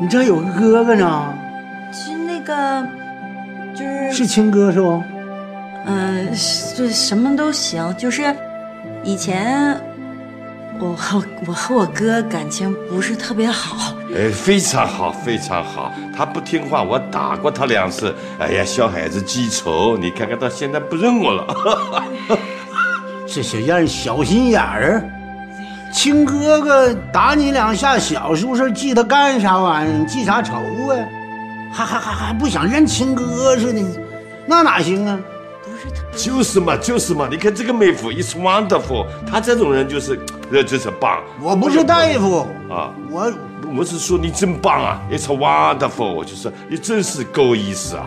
[0.00, 1.34] 你这有个哥哥呢，
[1.92, 2.88] 是那个，
[3.74, 5.02] 就是是亲哥是不？
[5.86, 8.34] 嗯，是这什么都行，就是
[9.02, 9.78] 以前
[10.80, 15.92] 我和我和我哥感情不是特别好，哎，非常好，非常好。
[16.16, 18.14] 他不听话，我打过他两次。
[18.38, 21.54] 哎呀，小孩子记仇，你看看到现在不认我了。
[23.26, 25.04] 这小样小心眼儿，
[25.92, 30.06] 亲哥哥打你两下，小时候事记他干啥玩意儿？
[30.06, 30.96] 记啥仇啊？
[31.74, 33.82] 还还还还不想认亲哥似的，
[34.46, 35.18] 那哪行啊？
[36.16, 37.26] 就是嘛，就是嘛。
[37.28, 39.06] 你看这个妹夫，is wonderful。
[39.26, 40.16] 他这种人就是，
[40.52, 41.20] 呃，就是棒。
[41.42, 43.32] 我不是大夫啊，我
[43.76, 48.06] 我是说你真棒啊，it's wonderful，就是你真是够意思啊。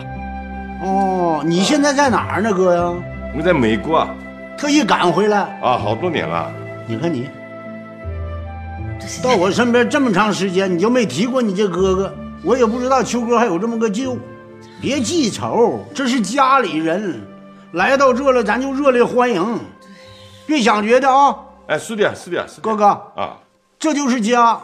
[0.82, 2.90] 哦，你现在在哪儿呢，哥呀？
[3.36, 4.08] 我在美国啊，
[4.56, 5.40] 特意赶回来。
[5.60, 6.50] 啊，好多年了。
[6.86, 7.28] 你看你，
[9.22, 14.16] 到我身边这么长时间，你就没提过你这哥哥，我也不知道秋哥还有这么个舅。
[14.80, 17.20] 别记仇，这是家里人，
[17.72, 19.58] 来到这了，咱就热烈欢迎，
[20.46, 21.36] 别想别的啊。
[21.66, 22.62] 哎，是的，是的，是的。
[22.62, 23.36] 哥哥啊，
[23.78, 24.60] 这就是家，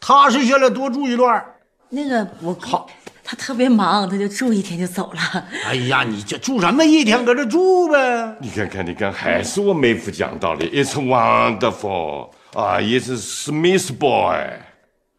[0.00, 1.44] 踏实下来多住一段。
[1.88, 2.88] 那个我好，
[3.24, 5.44] 他特别忙，他就住一天就走了。
[5.66, 8.36] 哎呀，你这住什么一天，搁这住呗。
[8.40, 14.38] 你看看，你看，还是我妹夫讲道理，it's wonderful 啊，，It's Smith boy。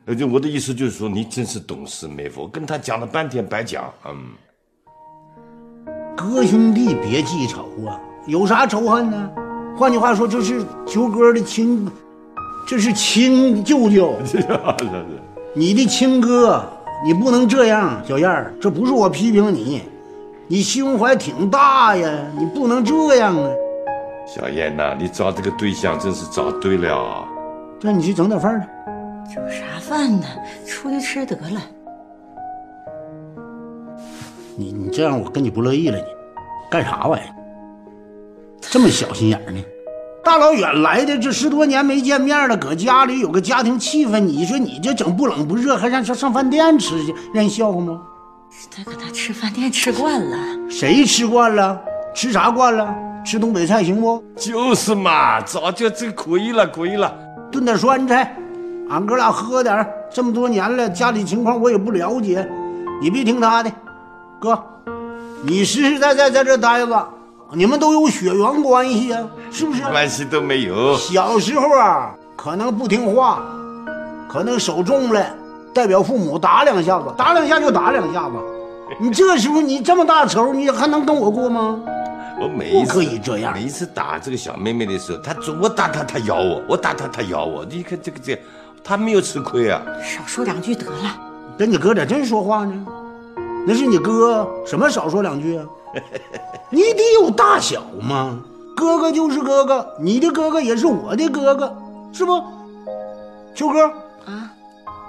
[0.07, 2.43] 呃，就我的意思就是说，你真是懂事，妹夫。
[2.43, 4.15] 我跟他讲了半天白讲，嗯。
[6.15, 9.31] 哥兄弟别记仇啊，有啥仇恨呢？
[9.75, 11.89] 换句话说，这是秋哥的亲，
[12.67, 14.13] 这是亲舅舅。
[15.55, 16.63] 你的亲哥，
[17.03, 19.81] 你不能这样，小燕儿，这不是我批评你，
[20.47, 23.49] 你胸怀挺大呀，你不能这样啊。
[24.27, 27.27] 小燕呐、你找这个对象真是找对了。
[27.79, 28.67] 这你去整点饭去。
[29.33, 30.25] 煮啥饭呢？
[30.65, 31.61] 出去吃得了。
[34.55, 36.05] 你你这样，我跟你不乐意了，你
[36.69, 37.35] 干啥玩意儿？
[38.61, 39.61] 这么小心眼呢？
[40.23, 48.01] 大老远来的，这十多年没见面了，搁家里有个家庭气氛，你说你这整不冷不热，还让上上饭店吃去，让人笑话吗？
[48.71, 50.37] 他搁他吃饭店吃惯了，
[50.69, 51.81] 谁吃惯了？
[52.13, 52.95] 吃啥惯了？
[53.25, 54.23] 吃东北菜行不？
[54.35, 57.13] 就是嘛，早就这可以了，可以了。
[57.51, 58.35] 炖点酸菜，
[58.89, 59.87] 俺哥俩喝点儿。
[60.13, 62.47] 这么多年了，家里情况我也不了解，
[63.01, 63.71] 你别听他的。
[64.39, 64.57] 哥，
[65.43, 67.07] 你实实在在在这待着，
[67.53, 69.81] 你们都有血缘关系啊、是不是？
[69.83, 70.95] 关系都没有。
[70.97, 73.41] 小时候啊，可能不听话，
[74.29, 75.25] 可能手重了，
[75.73, 78.35] 代表父母打两下子，打两下就打两下子。
[79.01, 81.79] 你这时候你这么大仇，你还能跟我过吗？
[82.39, 87.65] 我每一次不可以这样每一次打这个小妹妹的时候，她总我打她，她咬我；我打她，她咬我。
[87.65, 88.39] 你看这个这，
[88.85, 89.81] 她没有吃亏啊。
[90.01, 91.17] 少说两句得了。
[91.57, 92.85] 跟你哥咋真说话呢？
[93.67, 95.65] 那是你哥，什么少说两句啊？
[96.69, 98.37] 你得有大小嘛。
[98.75, 101.75] 哥哥就是哥哥，你的哥哥也是我的哥哥，
[102.11, 102.43] 是不？
[103.55, 103.85] 秋哥
[104.25, 104.51] 啊，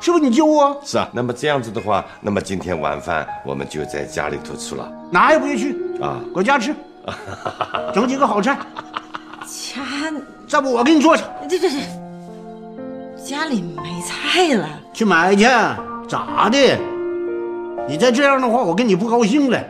[0.00, 0.76] 是不是你舅啊？
[0.84, 6.20] 是啊，那么这样子的话，那么今天晚饭我们就在家里头吃了哪也不许去，啊。
[6.32, 6.72] 搁家吃，
[7.92, 8.56] 整几个好菜。
[9.44, 9.82] 家，
[10.46, 11.76] 再不我给你做去，这这这，
[13.26, 14.68] 家里没菜了。
[14.92, 15.44] 去买去。
[16.08, 16.78] 咋的？
[17.88, 19.60] 你再这样的话，我跟你不高兴了。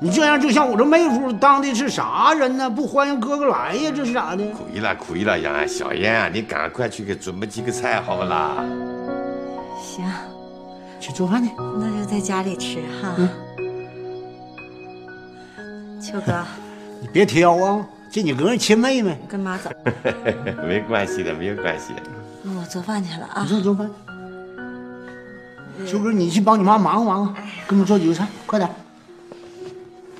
[0.00, 2.68] 你这样就像我这妹夫当的是啥人呢？
[2.68, 3.92] 不欢迎哥哥来呀？
[3.94, 4.44] 这是咋的？
[4.52, 8.56] 可以了，可以了，杨小燕，你赶快去给准备几个菜好不啦？
[9.80, 10.04] 行，
[10.98, 11.50] 去做饭去。
[11.56, 13.14] 那就在家里吃哈。
[13.18, 13.28] 嗯
[16.02, 16.32] 秋哥，
[17.00, 19.16] 你别挑啊，这你哥亲妹妹。
[19.28, 19.70] 跟妈走，
[20.66, 22.02] 没关系的，没有关系的。
[22.48, 23.48] 那我做饭去了啊你。
[23.48, 23.90] 上做饭。
[25.84, 28.70] 秋哥，你去帮你妈忙忙，给我们做几个菜，快点。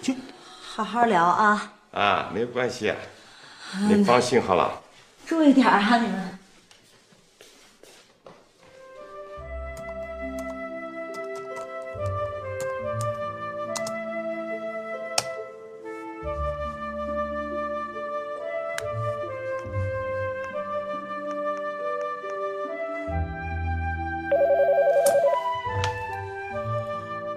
[0.03, 0.17] 去
[0.75, 2.93] 好好聊啊，啊，没关系，
[3.89, 4.81] 你放心好了。
[5.25, 6.36] 注意点啊，你们。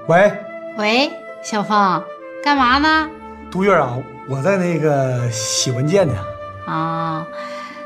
[0.10, 0.34] 喂，
[0.76, 1.12] 喂，
[1.44, 2.04] 小峰，
[2.44, 3.08] 干嘛呢？
[3.52, 3.96] 杜月啊，
[4.28, 6.16] 我在那个写文件呢。
[6.66, 7.28] 啊、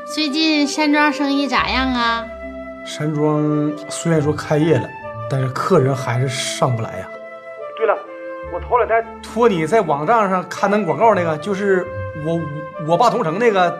[0.06, 2.24] 最近山庄生意咋样啊？
[2.86, 4.88] 山庄虽然说开业了，
[5.28, 7.06] 但是客人还是上不来呀。
[7.76, 7.94] 对了，
[8.54, 11.86] 我头两天托你在网站上刊登广告那个，就是
[12.24, 12.40] 我
[12.88, 13.78] 我爸同城那个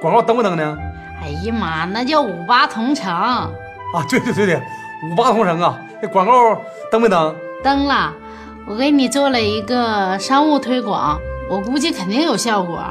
[0.00, 0.76] 广告登不登呢？
[1.22, 3.48] 哎呀妈，那叫五八同城，啊，
[4.10, 4.60] 对对对对，
[5.12, 7.32] 五八同城啊，那广告登没登？
[7.62, 8.14] 登了。
[8.66, 11.18] 我给你做了一个商务推广，
[11.48, 12.84] 我估计肯定有效果。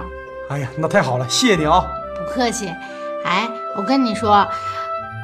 [0.50, 1.86] 哎呀，那太好了，谢谢你啊。
[2.18, 2.74] 不客气。
[3.24, 4.48] 哎，我跟你说，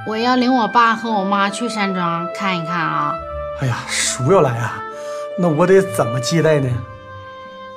[0.08, 3.14] 我要领我爸和我妈去山庄看一看啊。
[3.62, 4.84] 哎呀，叔要来啊，
[5.38, 6.70] 那我得怎么接待呢？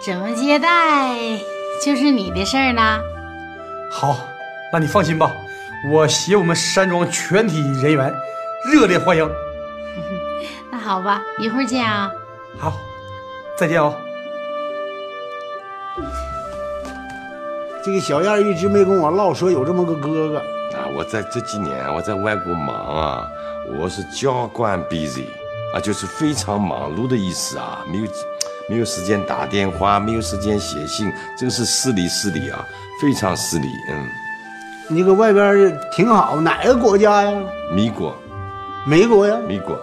[0.05, 1.17] 怎么接待
[1.85, 3.01] 就是你的事儿了。
[3.91, 4.19] 好，
[4.73, 5.33] 那你放心吧，
[5.91, 8.15] 我携我们山庄全体人员
[8.71, 9.29] 热烈欢迎。
[10.89, 12.11] 那好吧，一会儿见啊。
[12.59, 12.73] 好，
[13.59, 13.95] 再见哦、
[17.85, 20.39] 这个小燕一直没跟我唠说有这么个哥哥。
[20.39, 23.29] 啊，我在这几年我在外国忙啊，
[23.79, 25.27] 我是交关 busy
[25.75, 28.05] 啊，就是非常忙碌的意思啊，没有
[28.67, 32.67] 没有时间打电话，没有时间写信，真是失礼失礼啊，
[33.03, 33.69] 非常失礼。
[33.91, 34.09] 嗯，
[34.89, 37.39] 你搁外边挺好，哪个国家呀？
[37.75, 38.17] 米国，
[38.87, 39.37] 美国呀？
[39.47, 39.79] 美国，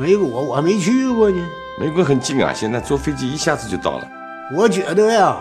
[0.00, 1.44] 美国我还没去过呢。
[1.76, 4.08] 美国很近啊，现在坐飞机一下子就到了
[4.54, 5.36] 我觉得呀，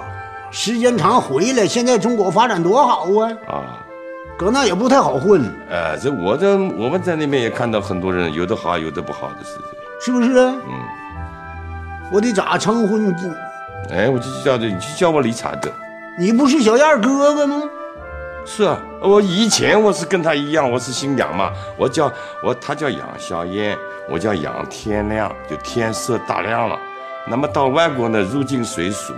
[0.50, 3.84] 时间长回来，现在中国发展多好啊，啊。
[4.36, 9.64] 搁那也不太好混，呃，这我这我们在那边也看到很多人，有的好，有的不好的事情。
[10.00, 10.40] 是不是？
[10.40, 10.62] 嗯，
[12.12, 13.14] 我得咋称呼你？
[13.92, 15.72] 哎，我就叫着你就叫我理查德。
[16.20, 17.64] 你不是小燕哥哥吗？
[18.50, 22.10] 是啊，我以前我是跟他一样，我是姓杨嘛，我叫
[22.42, 23.78] 我他叫杨小燕，
[24.10, 26.80] 我叫杨天亮，就天色大亮了。
[27.28, 29.14] 那么到外国呢，入境随俗，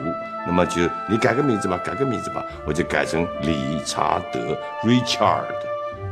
[0.47, 4.39] 那么就你改个名字吧，改个名字吧，我就改成理查德
[4.83, 5.43] Richard。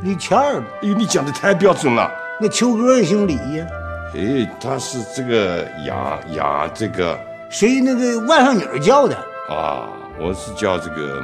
[0.04, 2.08] 哎呦，你讲的太标准了。
[2.38, 3.66] 那秋哥也姓李呀？
[4.14, 7.18] 哎，他是这个杨杨这个
[7.50, 9.16] 谁那个外甥女儿叫的？
[9.50, 9.88] 啊，
[10.20, 11.20] 我是叫这个，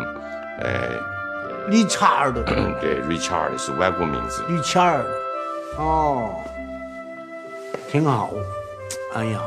[0.65, 0.81] 哎，
[1.69, 2.43] 李查尔的，
[2.81, 4.43] 对，Richard 是外国名字。
[4.49, 6.35] 李谦儿的，哦，
[7.91, 8.31] 挺好。
[9.15, 9.41] 哎呀，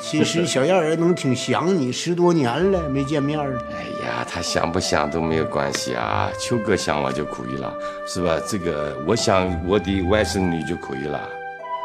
[0.00, 3.60] 其实小燕儿能挺想你，十多年了没见面了。
[3.72, 7.74] 哎呀，他想不想都没有关系啊，秋哥想我就可以了，
[8.06, 8.38] 是吧？
[8.46, 11.20] 这个我想我的外甥女就可以了。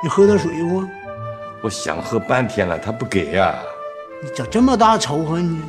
[0.03, 0.85] 你喝点水不？
[1.61, 3.55] 我想喝半天了，他不给啊。
[4.23, 5.63] 你咋这么大仇恨呢？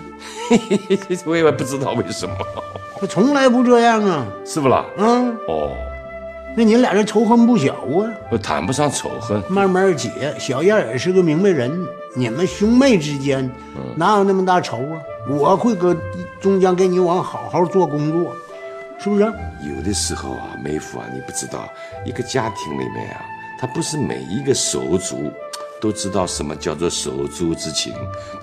[1.24, 2.36] 我也不知道为什么。
[3.02, 4.24] 他从来不这样啊。
[4.44, 4.86] 是不啦？
[4.96, 5.36] 嗯。
[5.48, 5.72] 哦，
[6.56, 8.06] 那你俩这仇恨不小啊。
[8.30, 9.42] 我谈不上仇恨。
[9.48, 11.84] 慢慢解，小燕也是个明白人，
[12.14, 13.50] 你们兄妹之间
[13.96, 14.94] 哪有那么大仇啊？
[15.28, 15.96] 我会搁
[16.40, 18.32] 中间给你往好好做工作，
[19.00, 19.24] 是不是？
[19.24, 21.68] 有的时候啊，妹夫啊，你不知道，
[22.04, 23.20] 一个家庭里面啊，
[23.58, 25.28] 他不是每一个手足
[25.82, 27.92] 都知道什么叫做手足之情，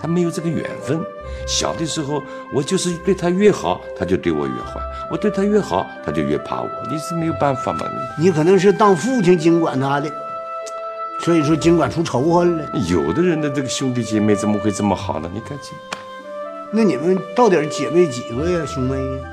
[0.01, 0.99] 他没有这个缘分。
[1.47, 2.21] 小的时候，
[2.53, 6.69] 我就是对他越好，他就对我越坏；我对他越好，他就越怕我。
[6.91, 7.79] 你是没有办法嘛？
[8.19, 10.11] 你可能是当父亲经管他的，
[11.23, 12.69] 所以说经管出仇恨了。
[12.89, 15.31] 有的人的这个兄弟姐妹怎么会这么好呢？
[15.33, 15.71] 你看这，
[16.73, 19.29] 那你们到底姐妹几个呀，兄妹呀？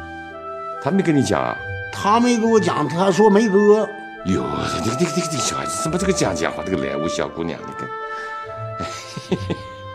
[0.80, 1.56] 他没跟你讲啊？
[1.92, 3.88] 他没跟我讲，他说没哥。
[4.26, 4.44] 哟，
[4.84, 6.62] 这个这个这个这个小孩子怎么这个讲讲话？
[6.64, 9.38] 这个莱芜小姑娘，你看，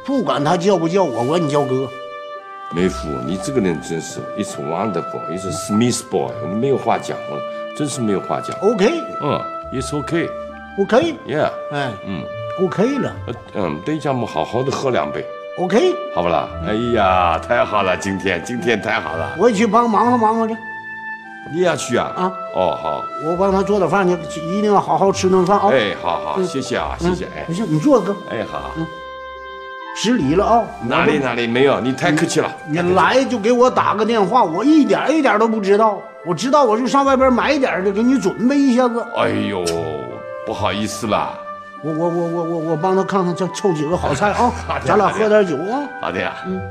[0.05, 1.89] 不管他叫不叫我，我管你叫哥。
[2.73, 7.41] 妹夫，你这个人真是，It's wonderful，It's a Smith boy，你没有话讲了，
[7.77, 8.57] 真是没有话讲。
[8.61, 8.89] OK，
[9.21, 9.41] 嗯
[9.73, 10.29] ，It's OK。
[10.79, 12.23] OK，Yeah，哎，嗯
[12.61, 15.25] OK 了呃嗯，等一下我们好好的喝两杯
[15.57, 16.47] ，，OK，好不啦？
[16.65, 19.35] 哎呀，太好了，今天今天太好了。
[19.37, 20.55] 我也去帮忙活忙活去。
[21.49, 22.11] 你也要去啊？
[22.15, 25.69] 啊，哦，好，我帮他做点饭去，一定要好好吃顿饭啊。
[25.71, 28.71] 哎，好好，嗯谢谢啊，嗯谢谢，哎不，行你坐哥，哎，好，
[29.95, 30.63] 失礼了啊。
[30.87, 32.49] 哪里哪里没有，你太客气了。
[32.67, 35.99] 你来就给我打个电话，我一点一点都不知道。
[36.25, 39.03] 我知道我就上外边买点的，给你准备一下子。
[39.17, 39.63] 哎呦，
[40.45, 41.33] 不好意思啦。
[41.83, 44.51] 我我我我我我帮他看看，再凑几个好菜啊，
[44.85, 45.81] 咱俩喝点酒啊。
[45.99, 46.35] 好的呀。
[46.45, 46.61] 嗯。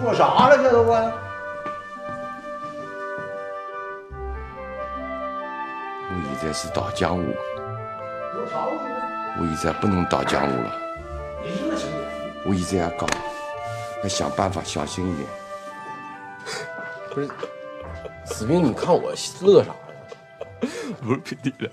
[0.00, 1.12] 做啥了这都啊？
[6.10, 7.34] 我现在是打江湖，
[9.40, 10.72] 我现在不能打江湖了。
[12.46, 13.08] 我现在要搞，
[14.04, 15.28] 要想办法小心一点。
[17.12, 17.28] 不是，
[18.24, 19.76] 子明，你看我乐啥呀？
[21.02, 21.68] 不是平地的，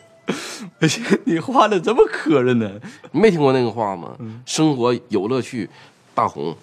[0.79, 2.71] 而且你画的这么磕碜呢？
[3.11, 4.17] 你没听过那个话吗？
[4.47, 5.69] 生活有乐趣，
[6.15, 6.57] 大红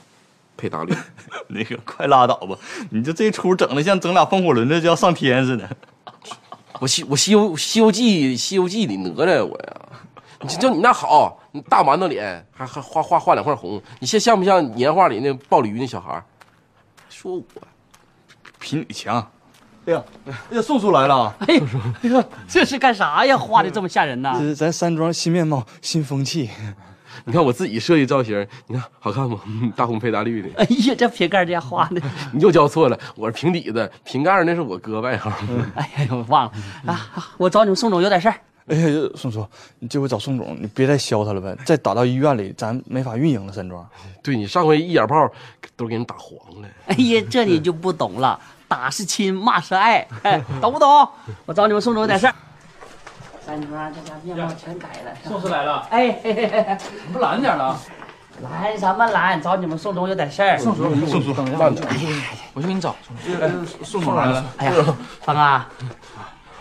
[0.56, 0.94] 配大绿。
[1.48, 2.56] 那个快拉倒吧！
[2.90, 5.68] 你就这出整的像整俩风火轮子就要上天似的。
[6.80, 9.76] 我西我西游西游记西游记里哪吒我呀？
[10.40, 16.20] 你就你那好，你大馒头脸，还还画画画两块红，你像像不像年画里那抱驴那小孩？
[17.08, 17.42] 说我
[18.58, 19.24] 比你强。
[19.84, 21.34] 哎呀，哎呀，宋叔来了！
[21.40, 23.36] 哎呀，这是干啥呀？
[23.36, 24.40] 画的这么吓人呐这！
[24.44, 26.50] 是咱山庄新面貌、新风气。
[27.25, 29.40] 你看我自己设计造型，你看好看吗？
[29.77, 30.48] 大红配大绿的。
[30.59, 32.01] 哎呀，这瓶盖这样画的，
[32.33, 35.31] 你又叫错了，我是平底的，瓶盖那是我哥外号。
[35.75, 36.53] 哎呀，我忘了
[36.92, 37.11] 啊！
[37.38, 38.35] 我找你们宋总有点事儿。
[38.66, 39.44] 哎呀，宋叔，
[39.81, 43.85] 你这回找宋总，你别再削他了呗，再打到医院里，咱没法运营了山庄。
[44.22, 45.29] 对你上回一眼炮
[45.77, 46.68] 都给人打黄了。
[46.87, 51.09] 哎呀，这你就不懂了，打是亲，骂是爱，哎，懂不懂？
[51.44, 52.35] 我找你们宋总有点事儿。
[53.44, 55.12] 山庄这家面貌全改了。
[55.24, 56.78] 宋师来了，哎， 嘿嘿嘿嘿
[57.12, 57.78] 不懒点了？
[58.40, 59.40] 拦什么拦？
[59.40, 60.59] 找你们宋总有点事儿。
[60.59, 61.87] 宋叔，宋叔，慢点，
[62.55, 62.96] 我去给你找。
[63.85, 64.44] 宋总来了。
[64.57, 64.72] 哎呀，
[65.20, 65.68] 芳啊，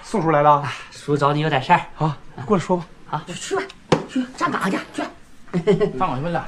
[0.04, 1.82] 宋叔来了，叔找你有点事儿。
[1.96, 2.14] 好，
[2.46, 2.86] 过来说吧。
[3.12, 3.64] 啊，去吧，
[4.10, 5.04] 去站岗去去。
[5.98, 6.46] 站岗去问俩。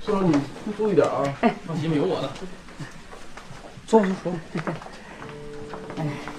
[0.00, 1.22] 宋总你注意点啊，
[1.66, 2.28] 放心吧，有我呢。
[3.86, 4.32] 坐坐坐。
[5.98, 6.06] 哎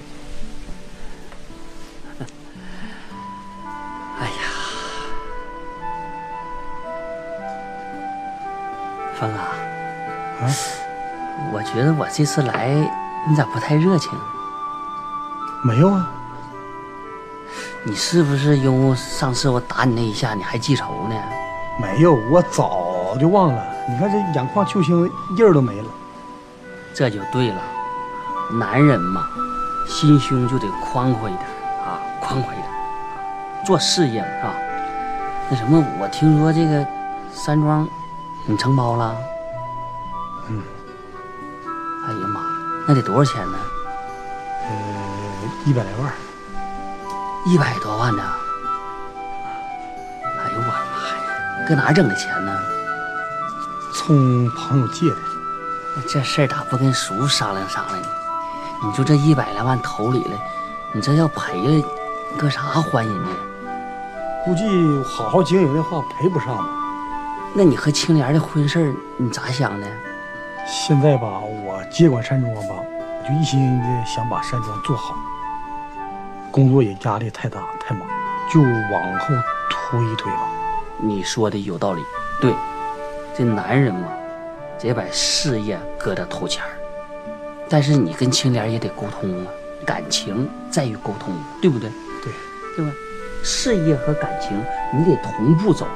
[4.25, 4.41] 呀，
[9.19, 9.47] 峰啊，
[10.41, 10.43] 啊，
[11.53, 12.67] 我觉得我这次来，
[13.27, 14.11] 你咋不太热情？
[15.63, 16.07] 没有啊，
[17.83, 21.15] 你是不是因为上次我打你那一下，你还记仇呢？
[21.79, 23.63] 没有，我早就忘了。
[23.87, 25.87] 你看这眼眶揪青，印儿都没了。
[26.93, 27.61] 这就对了，
[28.59, 29.27] 男人嘛，
[29.87, 31.45] 心胸就得宽阔一点
[31.85, 32.66] 啊，宽阔一点。
[33.67, 34.55] 做事业嘛，是吧？
[35.49, 36.87] 那什么，我听说这个
[37.33, 37.85] 山庄
[38.45, 39.13] 你承包了？
[40.47, 40.63] 嗯。
[42.07, 42.39] 哎呀妈，
[42.87, 43.57] 那得多少钱呢？
[44.69, 44.71] 呃，
[45.65, 46.13] 一百来万。
[47.45, 48.23] 一百多万呢？
[50.23, 52.57] 哎呦我的妈呀，搁哪儿整的钱呢？
[53.93, 55.17] 从朋友借的。
[56.07, 58.07] 这事儿咋不跟叔商量商量呢？
[58.81, 60.39] 你说这一百来万投里了，
[60.93, 61.85] 你这要赔了，
[62.37, 63.29] 搁啥还人呢？
[64.47, 64.63] 估计
[65.03, 66.69] 好好经营的话，赔不上吧。
[67.53, 69.85] 那你和青莲的婚事儿，你咋想的？
[70.65, 75.17] 现在吧，我接管山庄吧，我就一心的想把山庄做好。
[76.49, 78.07] 工作也压力太大太忙，
[78.49, 79.35] 就往后
[79.69, 80.47] 推一推吧。
[80.97, 82.01] 你说的有道理，
[82.39, 82.53] 对，
[83.37, 84.07] 这男人嘛，
[84.79, 86.69] 得把事业搁到头前儿。
[87.67, 89.51] 但是你跟青莲也得沟通啊，
[89.85, 91.89] 感情在于沟通，对不对？
[92.23, 92.31] 对，
[92.77, 92.91] 对吧？
[93.49, 95.87] 事业和感情你得同步走。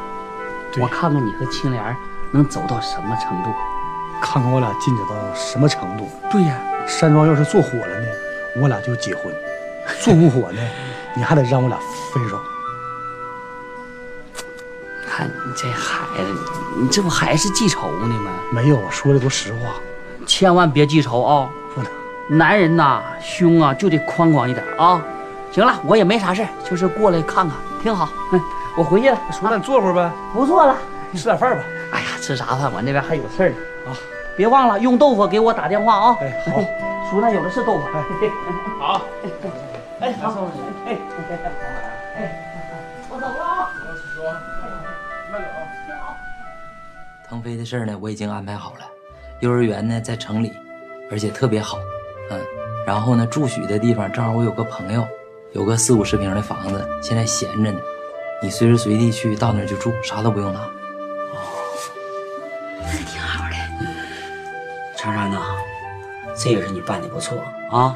[0.80, 1.97] 我看看你和青莲
[2.32, 3.52] 能走到什么程度。
[4.22, 6.08] 看看我俩进展到什么程度。
[6.32, 8.08] 对呀、山庄要是做火了呢，
[8.62, 9.30] 我俩就结婚；
[9.99, 10.62] 做不火呢，
[11.14, 11.78] 你还得让我俩
[12.14, 12.39] 分手。
[15.06, 16.39] 看你这孩子，
[16.82, 18.32] 你这不还是记仇呢吗？
[18.54, 19.74] 没有，说的都实话。
[20.26, 21.49] 千万别记仇啊！
[21.76, 21.91] 不能
[22.38, 25.04] 男人呐，胸啊就得宽广一点啊。
[25.52, 28.10] 行了，我也没啥事儿就是过来看看，挺好。
[28.32, 28.41] 嗯，
[28.78, 29.18] 我回去了。
[29.32, 30.10] 叔，那你坐会儿呗。
[30.34, 30.76] 不坐了，
[31.14, 31.64] 吃点饭吧。
[31.91, 32.72] 哎呀，吃啥饭？
[32.72, 33.56] 我那边还有事儿呢
[33.88, 33.91] 啊！
[34.38, 36.18] 别忘了用豆腐给我打电话啊！
[36.22, 36.62] 哎，好。
[37.10, 37.84] 叔，那有的是豆腐。
[38.80, 39.02] 好。
[39.99, 40.47] 哎，好。
[40.88, 40.97] 哎，
[42.16, 42.32] 哎，
[43.10, 43.70] 我走了啊。
[44.16, 44.24] 叔，
[45.32, 45.47] 慢走
[45.93, 46.16] 啊。
[47.28, 48.86] 腾飞的事儿呢，我已经安排好了。
[49.41, 50.54] 幼儿园呢在城里，
[51.12, 51.78] 而且特别好，
[52.30, 52.39] 嗯。
[52.88, 55.06] 然后呢，住宿的地方正好我有个朋友，
[55.54, 57.80] 有个四五十平的房子，现在闲着呢。
[58.41, 60.60] 你随时随地去到那儿就住，啥都不用拿。
[60.60, 60.68] 哦
[62.80, 63.56] 那挺好的。
[64.97, 65.39] 长山呐，
[66.38, 67.38] 这个事你办的不错
[67.70, 67.93] 啊。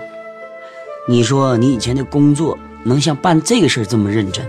[1.08, 4.46] 你说你以前的工作能像办这个事儿这么认真，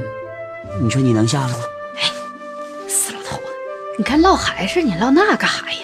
[0.83, 1.59] 你说你能下来吗？
[1.97, 2.03] 哎
[2.89, 3.43] 死老头子，
[3.97, 5.79] 你看唠孩子，你唠那干啥呀？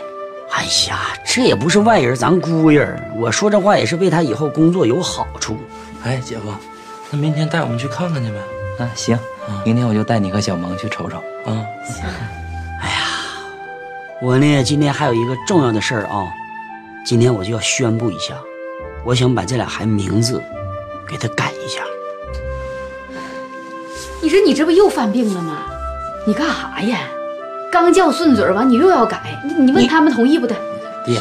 [0.51, 2.85] 哎呀，这也不是外人，咱姑爷。
[3.16, 5.57] 我说这话也是为他以后工作有好处。
[6.05, 6.53] 哎，姐夫，
[7.13, 8.39] 那明天带我们去看看去呗？
[8.83, 9.19] 啊，行，
[9.67, 11.19] 明天我就带你和小萌去瞅瞅。
[11.45, 12.05] 啊，行。
[12.81, 12.95] 哎呀，
[14.23, 16.33] 我呢今天还有一个重要的事儿啊，
[17.05, 18.35] 今天我就要宣布一下，
[19.05, 20.43] 我想把这俩孩子名字
[21.07, 21.83] 给他改一下。
[24.23, 25.59] 你说你这不又犯病了吗？
[26.27, 27.01] 你干啥呀？
[27.71, 30.55] 刚叫顺嘴完，你又要改，你你问他们同意不得？
[31.05, 31.21] 爹，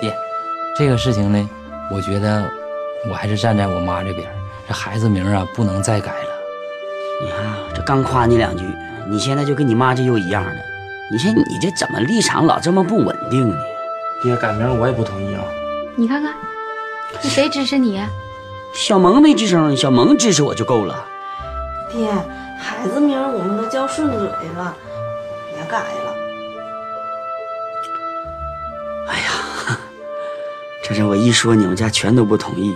[0.00, 0.16] 爹，
[0.76, 1.50] 这个事情呢，
[1.90, 2.48] 我觉得
[3.08, 4.28] 我还是站在我妈这边。
[4.66, 6.28] 这孩子名啊，不能再改了。
[7.22, 8.64] 你看，这刚夸你两句，
[9.08, 10.56] 你现在就跟你妈这又一样了。
[11.10, 13.56] 你说你这怎么立场老这么不稳定呢？
[14.22, 15.44] 爹，改名我也不同意啊。
[15.96, 16.34] 你看看，
[17.22, 18.08] 那谁支持你呀？
[18.74, 21.04] 小萌没吱声，小萌支持我就够了。
[21.90, 22.10] 爹，
[22.58, 24.74] 孩子名我们都叫顺嘴了。
[25.54, 26.14] 别改了！
[29.08, 29.78] 哎呀，
[30.82, 32.74] 这是我一说，你们家全都不同意。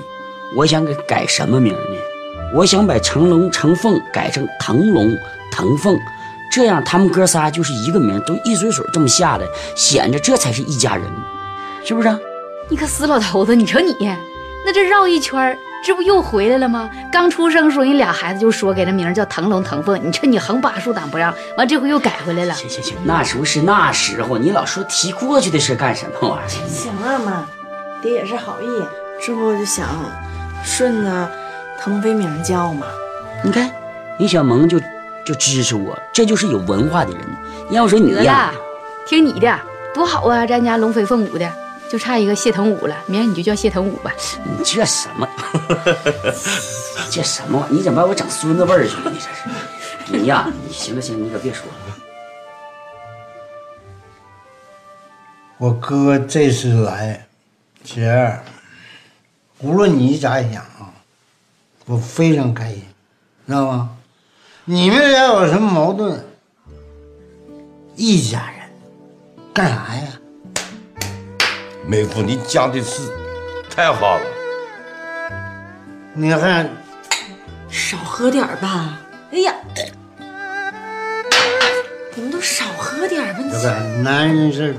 [0.57, 1.97] 我想给改什么名呢？
[2.55, 5.15] 我想把成龙、成凤改成腾龙、
[5.53, 5.99] 腾凤，
[6.51, 9.45] 这样他们哥仨就是一个名，都一水水这么下来，
[9.77, 11.05] 显着这才是一家人，
[11.85, 12.09] 是不是？
[12.71, 13.55] 你个死老头子！
[13.55, 13.95] 你瞅你，
[14.65, 16.89] 那这绕一圈这不又回来了吗？
[17.13, 20.01] 刚出生时候，人俩孩子就说给他名叫腾龙腾凤。
[20.03, 22.55] 你瞅你横八竖挡不让，完这回又改回来了。
[22.55, 26.67] 行行行，那时候是那时候，你老说提过去的事干什么玩意儿？
[26.67, 27.47] 行了妈，
[28.01, 28.67] 爹也是好意，
[29.25, 29.87] 这不就想
[30.67, 31.31] 顺着
[31.81, 32.87] 腾飞名叫嘛。
[33.43, 33.71] 你看，
[34.19, 34.79] 你小萌就
[35.25, 37.21] 就支持我，这就是有文化的人。
[37.71, 38.53] 要说你呀，
[39.07, 39.59] 听你的
[39.95, 41.51] 多好啊，咱家龙飞凤舞的。
[41.89, 44.12] 就差一个谢腾武了，明儿你就叫谢腾武吧。
[44.43, 45.29] 你这什么？
[47.09, 49.12] 这什么玩意你怎么把我整孙子味儿去了？
[49.12, 50.19] 你这是？
[50.19, 51.97] 你呀，你行了行，你可别说了。
[55.59, 57.25] 我哥这次来，
[57.85, 58.43] 姐儿，
[59.61, 60.93] 无论你咋想啊，
[61.87, 62.83] 我非常开心，
[63.47, 63.97] 知道吗？
[64.67, 66.23] 你们俩有什么矛盾？
[67.95, 68.69] 一家人，
[69.55, 70.21] 干啥呀？
[71.87, 73.11] 妹夫，你讲的是
[73.71, 74.25] 太好了。
[76.13, 76.69] 你看
[77.71, 79.01] 少喝点吧。
[79.33, 79.55] 哎呀，
[82.15, 83.41] 你们都少喝点吧。
[83.51, 83.71] 这个
[84.03, 84.77] 男人事，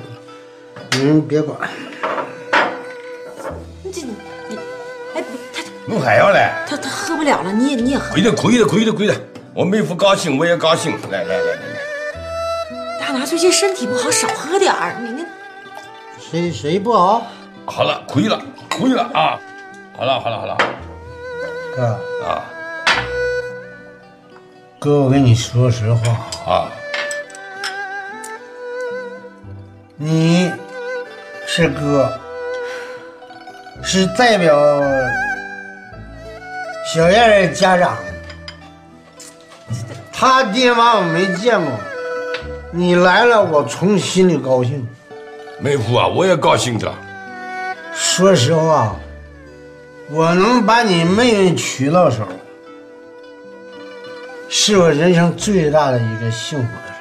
[0.91, 1.67] 女人别管。
[3.83, 4.15] 你这你你，
[5.17, 5.63] 哎，他
[5.93, 6.63] 我还要来。
[6.67, 8.13] 他他喝不了了，你也你也喝。
[8.13, 9.15] 亏了亏了亏了亏了，
[9.53, 10.93] 我妹夫高兴，我也高兴。
[11.09, 12.99] 来来来来来。
[12.99, 14.95] 大拿最近身体不好，少喝点儿。
[15.01, 15.25] 你那。
[16.19, 17.25] 谁谁不好？
[17.65, 18.39] 好了，亏了，
[18.77, 19.39] 亏了啊！
[19.97, 20.57] 好了，好了，好了，
[21.75, 21.83] 哥
[22.23, 22.45] 啊，
[24.79, 26.71] 哥，我跟你说实话啊，
[29.97, 30.51] 你
[31.45, 32.09] 是哥，
[33.83, 34.59] 是代表
[36.93, 37.97] 小燕儿家长，
[40.11, 41.71] 他爹妈我没见过，
[42.71, 44.87] 你来了，我从心里高兴。
[45.59, 46.93] 妹夫啊，我也高兴着。
[47.93, 48.95] 说实话，
[50.11, 52.27] 我能把你妹妹娶到手，
[54.49, 56.93] 是我人生最大的一个幸福的事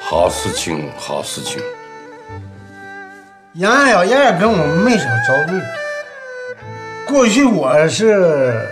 [0.00, 1.60] 好事情，好事情。
[3.54, 5.60] 杨小燕跟我没少遭罪。
[7.06, 8.66] 过去我是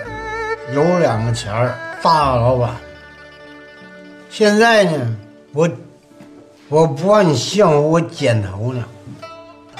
[0.75, 2.71] 有两个钱儿大老板，
[4.31, 5.17] 现在呢，
[5.53, 5.69] 我
[6.69, 8.85] 我不让你笑话，我剪头呢。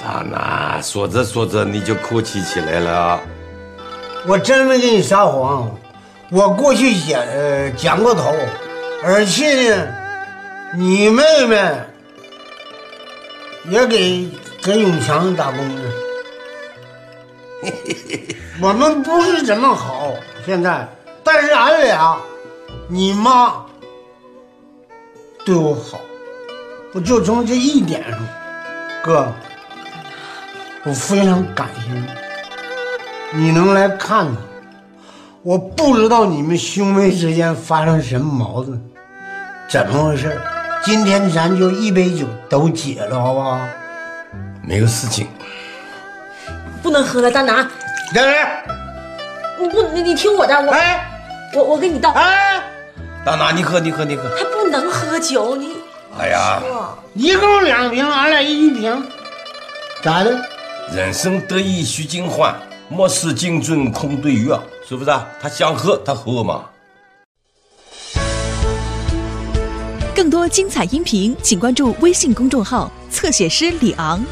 [0.03, 3.21] 啊，那说着说着你就客气起来了。
[4.25, 5.69] 我真没给你撒谎，
[6.29, 8.33] 我过去剪呃剪过头，
[9.03, 9.87] 而且呢，
[10.75, 11.73] 你妹妹
[13.69, 14.29] 也给
[14.61, 15.81] 给永强打工呢。
[18.61, 20.11] 我们不是怎么好，
[20.45, 20.87] 现在，
[21.23, 22.17] 但是俺俩，
[22.87, 23.65] 你妈
[25.43, 25.99] 对我好，
[26.93, 28.19] 我就从这一点上，
[29.03, 29.27] 哥，
[30.83, 32.05] 我非常感谢你。
[33.45, 34.35] 你能来看看，
[35.41, 38.79] 我不知道你们兄妹之间发生什么矛盾，
[39.67, 40.39] 怎么回事？
[40.83, 43.59] 今天咱就一杯酒都解了，好不好？
[44.61, 45.27] 没有事情。
[46.83, 47.67] 不能喝了，大拿。
[48.11, 48.65] 来来，
[49.59, 51.09] 你不，你你听我的，我哎
[51.55, 52.11] 我我给你倒。
[52.11, 52.61] 哎，
[53.25, 54.23] 大拿，你喝，你喝，你喝。
[54.37, 55.77] 他不能喝酒，你
[56.19, 56.61] 哎呀，
[57.15, 59.03] 一共两瓶，俺俩一瓶，
[60.03, 60.37] 咋的？
[60.93, 62.55] 人生得意须尽欢，
[62.89, 64.55] 莫使金樽空对月，
[64.87, 65.25] 是不是啊？
[65.41, 66.65] 他想喝，他喝嘛。
[70.13, 74.23] 更多精彩音频，请关注微信公众号“侧写师李昂”。